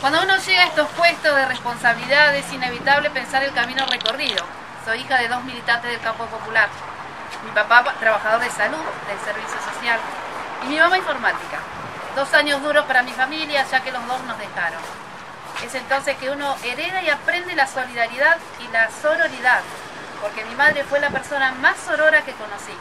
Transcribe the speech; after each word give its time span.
Cuando 0.00 0.22
uno 0.22 0.36
llega 0.36 0.62
a 0.62 0.66
estos 0.66 0.88
puestos 0.90 1.34
de 1.34 1.46
responsabilidad 1.46 2.34
es 2.36 2.52
inevitable 2.52 3.10
pensar 3.10 3.42
el 3.42 3.52
camino 3.52 3.86
recorrido. 3.86 4.44
Soy 4.84 5.00
hija 5.00 5.18
de 5.18 5.28
dos 5.28 5.42
militantes 5.44 5.90
del 5.90 6.00
campo 6.00 6.26
popular. 6.26 6.68
Mi 7.44 7.50
papá 7.52 7.84
trabajador 7.98 8.40
de 8.40 8.50
salud 8.50 8.78
del 9.08 9.18
servicio 9.20 9.58
social 9.72 9.98
y 10.64 10.66
mi 10.68 10.78
mamá 10.78 10.98
informática. 10.98 11.58
Dos 12.14 12.32
años 12.34 12.62
duros 12.62 12.84
para 12.84 13.02
mi 13.02 13.12
familia 13.12 13.64
ya 13.70 13.80
que 13.80 13.92
los 13.92 14.06
dos 14.06 14.22
nos 14.24 14.38
dejaron. 14.38 14.80
Es 15.64 15.74
entonces 15.74 16.16
que 16.18 16.30
uno 16.30 16.54
hereda 16.62 17.02
y 17.02 17.10
aprende 17.10 17.54
la 17.54 17.66
solidaridad 17.66 18.36
y 18.60 18.72
la 18.72 18.90
sororidad, 18.90 19.62
porque 20.20 20.44
mi 20.44 20.54
madre 20.54 20.84
fue 20.84 21.00
la 21.00 21.10
persona 21.10 21.52
más 21.52 21.76
sorora 21.78 22.22
que 22.22 22.32
conocí. 22.32 22.76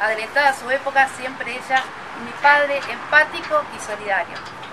Adelantada 0.00 0.48
a 0.48 0.54
su 0.54 0.68
época, 0.70 1.08
siempre 1.16 1.52
ella 1.52 1.82
y 2.20 2.24
mi 2.24 2.32
padre 2.42 2.80
empático 2.90 3.62
y 3.76 3.80
solidario. 3.80 4.63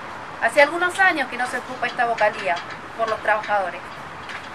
Hace 0.41 0.63
algunos 0.63 0.97
años 0.97 1.27
que 1.29 1.37
no 1.37 1.45
se 1.45 1.59
ocupa 1.59 1.85
esta 1.85 2.07
vocalía 2.07 2.55
por 2.97 3.07
los 3.07 3.21
trabajadores. 3.21 3.79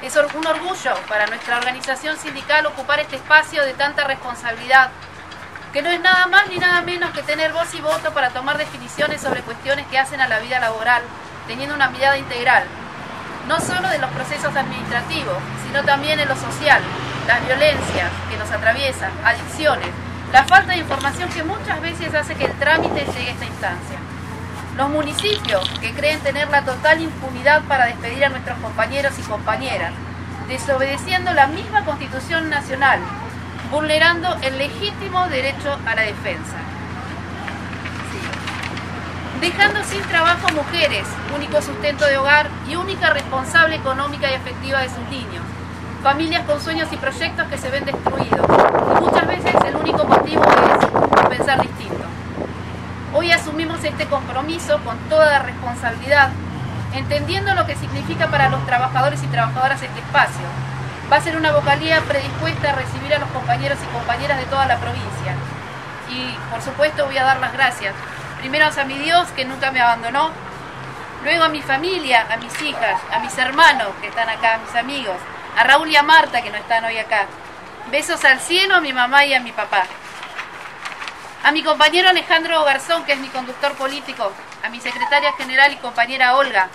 Es 0.02 0.16
un 0.16 0.44
orgullo 0.44 0.94
para 1.08 1.26
nuestra 1.26 1.58
organización 1.58 2.16
sindical 2.16 2.66
ocupar 2.66 2.98
este 2.98 3.14
espacio 3.14 3.64
de 3.64 3.72
tanta 3.72 4.02
responsabilidad, 4.02 4.90
que 5.72 5.82
no 5.82 5.88
es 5.88 6.00
nada 6.00 6.26
más 6.26 6.48
ni 6.48 6.58
nada 6.58 6.82
menos 6.82 7.12
que 7.12 7.22
tener 7.22 7.52
voz 7.52 7.72
y 7.72 7.80
voto 7.80 8.12
para 8.12 8.30
tomar 8.30 8.58
definiciones 8.58 9.20
sobre 9.20 9.42
cuestiones 9.42 9.86
que 9.86 9.96
hacen 9.96 10.20
a 10.20 10.26
la 10.26 10.40
vida 10.40 10.58
laboral, 10.58 11.02
teniendo 11.46 11.76
una 11.76 11.88
mirada 11.88 12.18
integral, 12.18 12.64
no 13.46 13.60
solo 13.60 13.88
de 13.88 13.98
los 13.98 14.10
procesos 14.10 14.56
administrativos, 14.56 15.36
sino 15.68 15.84
también 15.84 16.18
en 16.18 16.28
lo 16.28 16.34
social, 16.34 16.82
las 17.28 17.46
violencias 17.46 18.10
que 18.28 18.36
nos 18.36 18.50
atraviesan, 18.50 19.12
adicciones, 19.24 19.90
la 20.32 20.42
falta 20.42 20.72
de 20.72 20.78
información 20.78 21.30
que 21.30 21.44
muchas 21.44 21.80
veces 21.80 22.12
hace 22.12 22.34
que 22.34 22.46
el 22.46 22.58
trámite 22.58 23.04
llegue 23.04 23.28
a 23.28 23.32
esta 23.32 23.44
instancia. 23.44 24.15
Los 24.76 24.90
municipios 24.90 25.70
que 25.80 25.94
creen 25.94 26.20
tener 26.20 26.50
la 26.50 26.62
total 26.62 27.00
impunidad 27.00 27.62
para 27.62 27.86
despedir 27.86 28.26
a 28.26 28.28
nuestros 28.28 28.58
compañeros 28.58 29.14
y 29.18 29.22
compañeras, 29.22 29.92
desobedeciendo 30.48 31.32
la 31.32 31.46
misma 31.46 31.82
Constitución 31.86 32.50
Nacional, 32.50 33.00
vulnerando 33.70 34.36
el 34.42 34.58
legítimo 34.58 35.28
derecho 35.28 35.78
a 35.86 35.94
la 35.94 36.02
defensa. 36.02 36.56
Dejando 39.40 39.82
sin 39.84 40.02
trabajo 40.02 40.48
mujeres, 40.52 41.06
único 41.34 41.62
sustento 41.62 42.04
de 42.04 42.18
hogar 42.18 42.48
y 42.68 42.76
única 42.76 43.10
responsable 43.10 43.76
económica 43.76 44.30
y 44.30 44.34
efectiva 44.34 44.80
de 44.80 44.90
sus 44.90 45.08
niños. 45.10 45.42
Familias 46.02 46.44
con 46.44 46.60
sueños 46.60 46.88
y 46.92 46.96
proyectos 46.98 47.46
que 47.48 47.56
se 47.56 47.70
ven 47.70 47.86
destruidos. 47.86 48.46
Y 48.46 49.00
muchas 49.00 49.26
veces 49.26 49.54
el 49.66 49.76
único 49.76 50.04
motivo 50.04 50.42
es 50.44 51.28
pensar 51.38 51.62
distinto. 51.62 52.04
Asumimos 53.32 53.82
este 53.84 54.06
compromiso 54.06 54.78
con 54.84 54.98
toda 55.08 55.30
la 55.30 55.38
responsabilidad, 55.40 56.30
entendiendo 56.94 57.54
lo 57.54 57.66
que 57.66 57.74
significa 57.74 58.28
para 58.28 58.48
los 58.48 58.64
trabajadores 58.66 59.22
y 59.22 59.26
trabajadoras 59.26 59.82
este 59.82 59.98
espacio. 59.98 60.44
Va 61.10 61.16
a 61.16 61.20
ser 61.20 61.36
una 61.36 61.52
vocalía 61.52 62.00
predispuesta 62.02 62.70
a 62.70 62.74
recibir 62.74 63.14
a 63.14 63.18
los 63.18 63.28
compañeros 63.30 63.78
y 63.82 63.94
compañeras 63.94 64.38
de 64.38 64.44
toda 64.46 64.66
la 64.66 64.76
provincia. 64.78 65.34
Y 66.10 66.36
por 66.50 66.62
supuesto 66.62 67.06
voy 67.06 67.18
a 67.18 67.24
dar 67.24 67.40
las 67.40 67.52
gracias. 67.52 67.94
Primero 68.38 68.66
a 68.66 68.84
mi 68.84 68.98
Dios 68.98 69.28
que 69.28 69.44
nunca 69.44 69.70
me 69.70 69.80
abandonó, 69.80 70.30
luego 71.24 71.44
a 71.44 71.48
mi 71.48 71.62
familia, 71.62 72.26
a 72.30 72.36
mis 72.36 72.60
hijas, 72.62 73.00
a 73.12 73.18
mis 73.20 73.36
hermanos 73.38 73.88
que 74.00 74.08
están 74.08 74.28
acá, 74.28 74.54
a 74.54 74.58
mis 74.58 74.74
amigos, 74.74 75.16
a 75.56 75.64
Raúl 75.64 75.88
y 75.90 75.96
a 75.96 76.02
Marta 76.02 76.42
que 76.42 76.50
no 76.50 76.56
están 76.56 76.84
hoy 76.84 76.98
acá. 76.98 77.26
Besos 77.90 78.24
al 78.24 78.40
cielo 78.40 78.76
a 78.76 78.80
mi 78.80 78.92
mamá 78.92 79.24
y 79.24 79.34
a 79.34 79.40
mi 79.40 79.52
papá 79.52 79.84
a 81.42 81.52
mi 81.52 81.62
compañero 81.62 82.08
Alejandro 82.08 82.64
Garzón, 82.64 83.04
que 83.04 83.12
es 83.12 83.18
mi 83.18 83.28
conductor 83.28 83.72
político, 83.74 84.32
a 84.64 84.68
mi 84.68 84.80
secretaria 84.80 85.32
general 85.34 85.72
y 85.72 85.76
compañera 85.76 86.36
Olga, 86.36 86.68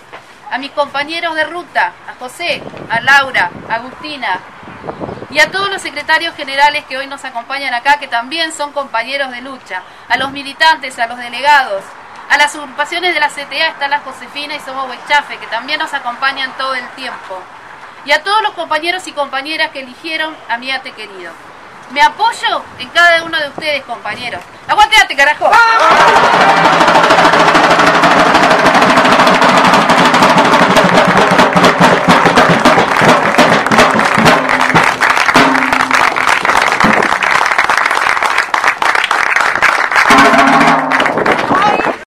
a 0.50 0.58
mis 0.58 0.70
compañeros 0.70 1.34
de 1.34 1.44
ruta, 1.44 1.92
a 2.08 2.14
José, 2.18 2.62
a 2.88 3.00
Laura, 3.00 3.50
a 3.68 3.74
Agustina 3.74 4.40
y 5.30 5.40
a 5.40 5.50
todos 5.50 5.70
los 5.70 5.80
secretarios 5.80 6.34
generales 6.34 6.84
que 6.88 6.98
hoy 6.98 7.06
nos 7.06 7.24
acompañan 7.24 7.72
acá, 7.74 7.98
que 7.98 8.08
también 8.08 8.52
son 8.52 8.72
compañeros 8.72 9.30
de 9.30 9.40
lucha, 9.40 9.82
a 10.08 10.16
los 10.18 10.30
militantes, 10.30 10.98
a 10.98 11.06
los 11.06 11.18
delegados, 11.18 11.82
a 12.28 12.36
las 12.36 12.54
agrupaciones 12.54 13.14
de 13.14 13.20
la 13.20 13.28
CTA, 13.28 13.68
está 13.68 13.88
la 13.88 14.00
Josefina 14.00 14.54
y 14.54 14.60
Somos 14.60 14.88
Huechafe, 14.88 15.38
que 15.38 15.46
también 15.46 15.78
nos 15.78 15.92
acompañan 15.94 16.52
todo 16.58 16.74
el 16.74 16.86
tiempo, 16.90 17.42
y 18.04 18.12
a 18.12 18.22
todos 18.22 18.42
los 18.42 18.52
compañeros 18.52 19.06
y 19.06 19.12
compañeras 19.12 19.70
que 19.70 19.80
eligieron 19.80 20.36
a 20.48 20.58
mi 20.58 20.70
ate 20.70 20.92
querido. 20.92 21.32
Me 21.92 22.00
apoyo 22.00 22.62
en 22.78 22.88
cada 22.88 23.22
uno 23.22 23.38
de 23.38 23.48
ustedes, 23.48 23.84
compañeros. 23.84 24.42
¡Aguanteate, 24.66 25.14
carajo! 25.14 25.50